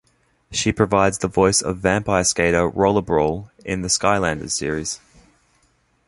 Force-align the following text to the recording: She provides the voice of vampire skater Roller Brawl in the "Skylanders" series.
She 0.49 0.71
provides 0.71 1.19
the 1.19 1.27
voice 1.27 1.61
of 1.61 1.77
vampire 1.77 2.23
skater 2.23 2.67
Roller 2.67 3.03
Brawl 3.03 3.51
in 3.63 3.83
the 3.83 3.87
"Skylanders" 3.87 4.49
series. 4.49 4.99